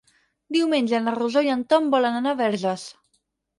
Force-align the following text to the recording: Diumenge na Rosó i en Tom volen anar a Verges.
Diumenge 0.55 1.01
na 1.09 1.13
Rosó 1.17 1.45
i 1.49 1.53
en 1.57 1.63
Tom 1.75 1.93
volen 1.97 2.19
anar 2.23 2.35
a 2.35 2.41
Verges. 2.43 2.91